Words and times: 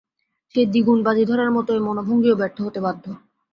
সেই 0.55 0.65
দ্বিগুণ 0.65 0.99
বাজি 1.03 1.23
ধরার 1.25 1.49
মতো 1.51 1.69
এই 1.73 1.81
মনোভঙ্গিও 1.87 2.39
ব্যর্থ 2.39 2.57
হতে 2.61 2.79
বাধ্য। 2.85 3.05